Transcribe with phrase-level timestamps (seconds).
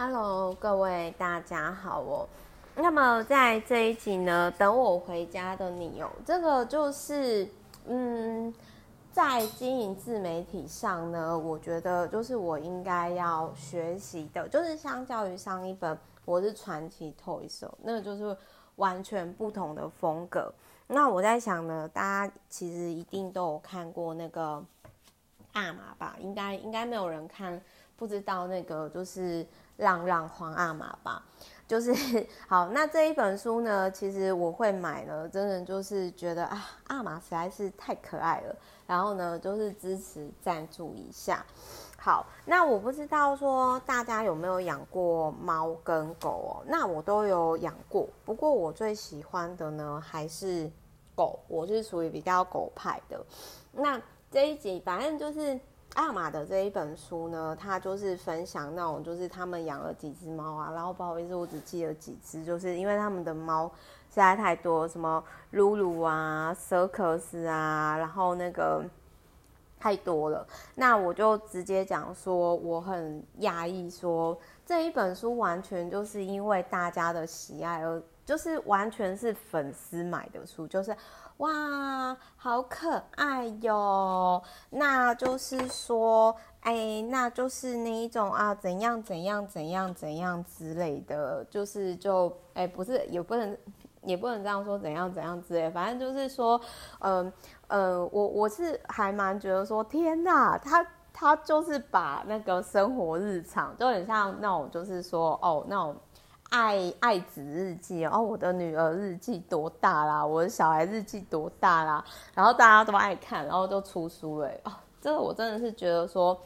[0.00, 2.28] Hello，各位大家好哦。
[2.76, 7.48] 那么在这一集呢，等我回家的你哦，这个就是
[7.86, 8.54] 嗯，
[9.10, 18.36] 在经营自媒体上呢，我觉得就是我应该要学习的，就是相较于上一本我是传奇 Toys，那个就是
[18.76, 20.54] 完全不同的风格。
[20.86, 24.64] 那我在想呢，大家其实一定都有看过那个
[25.54, 26.14] 阿玛吧？
[26.20, 27.60] 应该应该没有人看
[27.98, 29.46] 不知道那个就是。
[29.78, 31.22] 浪浪皇阿玛吧，
[31.68, 31.94] 就是
[32.48, 32.66] 好。
[32.70, 38.56] 那这一本书呢，其实我会买呢，真的就是觉得啊，阿玛实在是太可爱了。
[38.88, 41.46] 然后呢，就是支持赞助一下。
[41.96, 46.64] 好，那我不知道说大家有没有养过猫跟狗哦？
[46.66, 50.68] 那我都有养过，不过我最喜欢的呢还是
[51.14, 53.24] 狗，我是属于比较狗派的。
[53.70, 55.60] 那这一集反正就是。
[55.98, 63.66] 阿玛的这一本书呢，他就是分享那种，就是他们养了几只猫啊，然后不好意思，我只记了几只，就是因为他们的猫
[64.08, 68.84] 实在太多，什么露露啊、瑟克斯啊，然后那个
[69.80, 80.96] 太多了，那我就直接讲说，我很讶异，说这一本书完全就是因为大家的喜爱而，就是完全是粉丝买的书，就是。
[81.38, 84.42] 哇，好可爱哟！
[84.70, 93.56] 那就是说，哎，那就是那一种啊，怎样怎样怎样怎样之类的，就是就哎，不是也不能
[94.02, 96.60] 也不能这样说，怎样怎样之类，反正就是说，
[96.98, 97.32] 嗯
[97.68, 105.96] 呃，我我是还蛮觉得说，天哪，他他就是把那个生活日常，就很像那种，就是说哦那种。
[106.50, 110.24] 爱爱子日记哦，我的女儿日记多大啦？
[110.24, 112.02] 我的小孩日记多大啦？
[112.34, 114.72] 然后大家都爱看，然后就出书了哦。
[115.00, 116.38] 这个我真的是觉得说，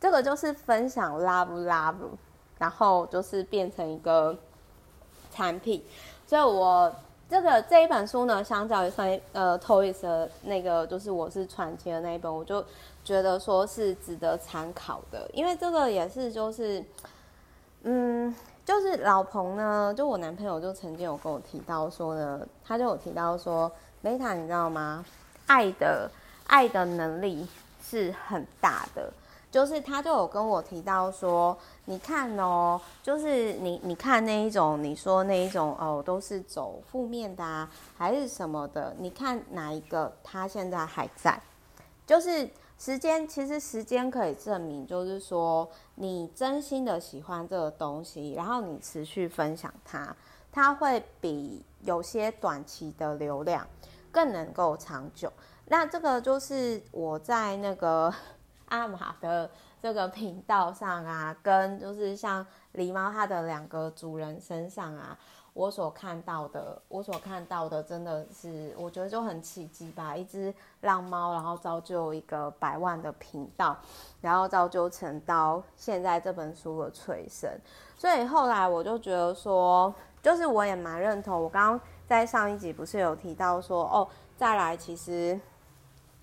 [0.00, 1.94] 这个就是分享 love love，
[2.58, 4.34] 然后就是变成一个
[5.30, 5.84] 产品。
[6.26, 6.90] 所以我
[7.28, 12.64] 这个这一本书呢，相较于上呃 Toys 的那个就是我是传奇的那一本，我就
[13.04, 16.82] 觉得说是值得参考的，因为这个也是就是
[17.82, 18.34] 嗯。
[18.64, 23.70] 就是老彭呢，就我男朋友就曾经有跟我提到说呢，他就有提到说
[24.02, 25.04] ，Meta 你知道吗？
[25.46, 26.10] 爱的
[26.46, 27.46] 爱的能力
[27.82, 29.12] 是很大的，
[29.50, 31.54] 就是他就有跟我提到说，
[31.84, 38.94] 你看哦，就是你你看那一种，你说那一种哦，都是走负面的啊，还是什么的？
[38.98, 41.38] 你看哪一个他现在还在？
[42.06, 42.48] 就是。
[42.84, 50.14] 时间其实时间可以证明，就是说你真心的喜欢这个东西，然后你持续分享它，
[50.52, 53.66] 它会比有些短期的流量
[54.12, 55.32] 更能够长久。
[55.64, 58.12] 那这个就是我在那个
[58.68, 59.50] 阿玛的
[59.80, 65.18] 这个频道上啊，跟就是像狸猫它的两个主人身上啊。
[65.54, 70.16] 我所看到的，我所看到的，真的是我觉得就很奇迹吧。
[70.16, 73.76] 一只浪猫，然后造就一个百万的频道，
[74.20, 77.48] 然后造就成到现在这本书的催生。
[77.96, 81.42] 所以后来我就觉得说，就是我也蛮认同。
[81.42, 85.40] 我刚刚在上一集不是有提到说，哦，再来其实。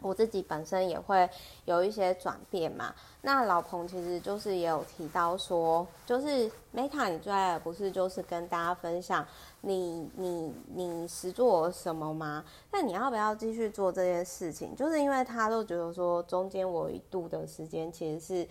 [0.00, 1.28] 我自己本身也会
[1.64, 2.94] 有一些转变嘛。
[3.22, 9.26] 那老彭其实就是也有提到说，就是 Meta，你最爱的不是就是跟大家分享
[9.62, 12.44] 你你你实做什么吗？
[12.70, 14.76] 那你要不要继续做这件事情？
[14.76, 18.48] 就是因为他都觉得说，中间我一度的时间其实是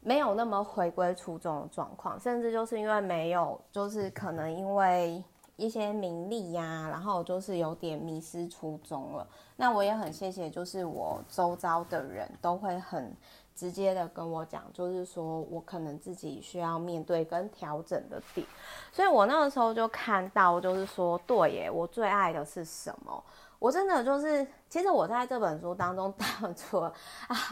[0.00, 5.22] 没有那么回归初衷的状况，甚至就是因为没有，就是可能因为。
[5.56, 9.26] 一些名利呀、然后就是有点迷失初衷了。
[9.56, 13.16] 那我也很谢谢，就是我周遭的人都会很
[13.54, 18.44] 直接的跟我讲，就是说我可能自己需要面对跟调整的点。
[18.92, 23.24] 所以我那个时候就看到，就是说，对耶，我最爱的是什么？
[23.58, 26.92] 我真的就是，其实我在这本书当中 当初啊，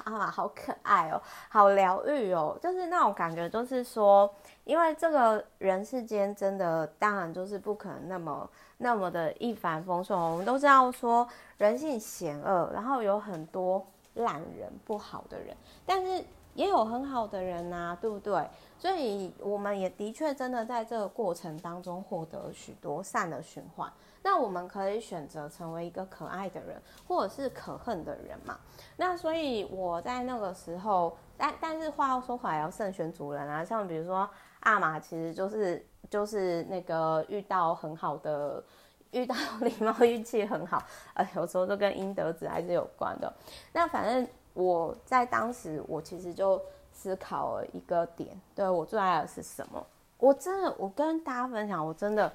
[0.05, 4.33] 阿玛好可爱哦，好疗愈哦，就是那种感觉，就是说。
[4.65, 10.17] 因为这个人世间真的，当然就是不可能那么那么的一帆风顺。
[10.17, 11.27] 我们都知道说
[11.59, 13.85] 人性险恶，然后有很多
[14.15, 18.49] 烂人、不好的人，但是也有很好的人呐、对不对？
[18.79, 23.91] 所以我们也的确真的在这个过程当中获得许多善的循环。
[24.23, 28.59] 那我们可以选择成为一个可爱的人，或者是可恨的人嘛？
[28.97, 34.29] 那所以我在那个时候，但但是话要说回来，要慎选主人啊，像比如说。
[34.63, 38.63] 阿玛其实就是就是那个遇到很好的，
[39.11, 40.81] 遇到礼貌运气很好，
[41.15, 43.35] 呃，有时候都跟阴德子还是有关的。
[43.73, 46.61] 那反正我在当时，我其实就
[46.93, 49.85] 思考了一个点，对，我最爱的是什么？
[50.19, 52.33] 我真的，我跟大家分享，我真的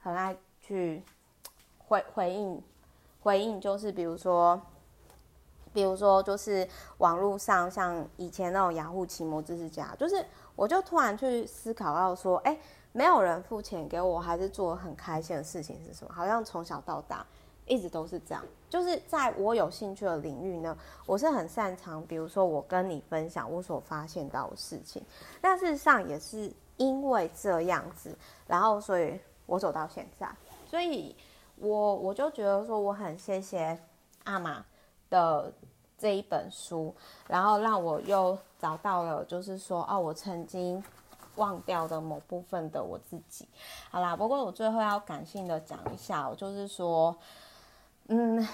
[0.00, 1.02] 很爱去
[1.78, 2.62] 回回应
[3.22, 4.60] 回应，就是比如说，
[5.72, 6.68] 比如说就是
[6.98, 10.24] 网络上像以前那种雅虎奇摩知识家，就是
[10.56, 12.58] 我就突然去思考到说，哎，
[12.92, 16.12] 没有人付钱给我，还是做很开心的事情是什么？
[16.12, 17.24] 好像从小到大。
[17.66, 20.76] 一直都是这样，就是在我有兴趣的领域呢，
[21.06, 22.04] 我是很擅长。
[22.06, 25.02] 比如说，我跟你分享我所发现到的事情，
[25.40, 28.16] 但事实上也是因为这样子，
[28.48, 30.28] 然后所以我走到现在。
[30.66, 31.14] 所以
[31.56, 33.78] 我我就觉得说，我很谢谢
[34.24, 34.64] 阿玛
[35.08, 35.52] 的
[35.96, 36.92] 这一本书，
[37.28, 40.82] 然后让我又找到了，就是说，哦，我曾经
[41.36, 43.48] 忘掉的某部分的我自己。
[43.88, 47.16] 好啦，不过我最后要感性的讲一下，我就是说。
[48.08, 48.46] 嗯，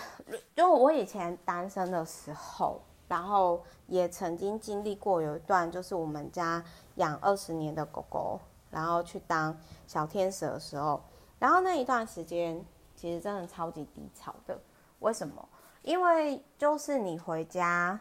[0.54, 6.62] 就我以前单身的时候，然后也曾经经历过有一段，就是我们家
[6.96, 8.38] 养二十年的狗狗，
[8.70, 9.56] 然后去当
[9.86, 11.02] 小天使的时候，
[11.38, 12.62] 然后那一段时间
[12.94, 14.56] 其实真的超级低潮的。
[15.00, 15.48] 为什么？
[15.82, 17.98] 因为就是你回家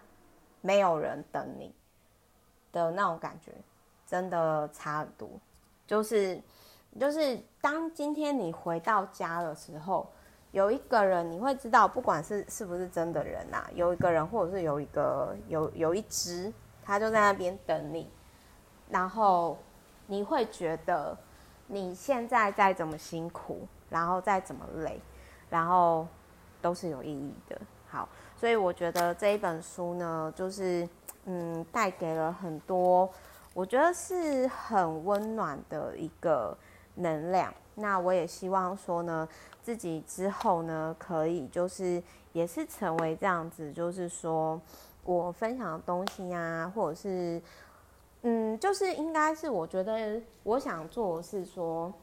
[0.62, 1.74] 没有人等你
[2.72, 3.54] 的那种感觉，
[4.06, 5.30] 真的差很多。
[5.88, 6.40] 就是
[7.00, 10.08] 就是当今天你回到家的时候。
[10.52, 16.52] 有一个人，你会知道，不管是是不是真的人呐、啊，有一个人，或者是有一个有有一只，
[16.84, 18.10] 他就在那边等你，
[18.90, 19.58] 然后
[20.08, 21.16] 你会觉得
[21.68, 25.00] 你现在再怎么辛苦，然后再怎么累，
[25.50, 26.08] 然后
[26.62, 27.60] 都是有意义的。
[27.90, 30.88] 好，所以我觉得这一本书呢，就是
[31.26, 33.10] 嗯，带给了很多，
[33.54, 36.58] 我觉得是很温暖的一个
[36.96, 37.54] 能量。
[37.78, 39.28] 那我也希望说呢。
[39.64, 42.02] 自己之后呢，可以就是
[42.32, 44.62] 也是成为这样子，就是说
[45.04, 47.42] 我分享的东西啊，或者是
[48.22, 51.94] 嗯，就是应该是我觉得我想做是说，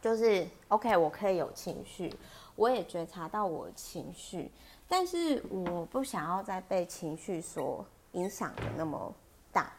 [0.00, 2.10] 就是 OK，我可以有情绪，
[2.54, 4.50] 我也觉察到我情绪，
[4.88, 9.14] 但是我不想要再被情绪所影响的那么
[9.52, 9.70] 大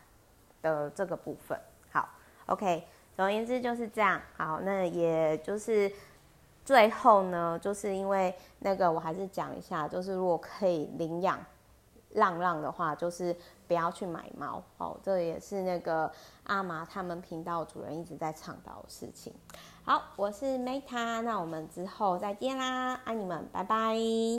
[0.61, 1.59] 的这个部分。
[1.89, 2.07] 好
[2.45, 2.87] ，OK，
[3.17, 4.21] 总而言之就是这样。
[4.37, 5.91] 好，那也就是。
[6.67, 11.39] 最后呢，就是因为那个，我还是讲一下，就是如果可以领养
[12.15, 13.33] 浪浪的话，就是
[13.69, 14.99] 不要去买猫哦。
[15.01, 16.11] 这也是那个
[16.43, 19.33] 阿麻他们频道主人一直在倡导的事情。
[19.85, 23.95] 好，我是 Meta，那我们之后再见啦，爱你们，拜拜。